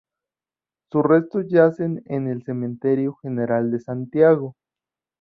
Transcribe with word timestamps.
Sus 0.91 1.03
restos 1.03 1.45
yacen 1.47 2.01
en 2.07 2.25
el 2.27 2.41
Cementerio 2.43 3.13
General 3.21 3.69
de 3.69 3.79
Santiago. 3.81 4.55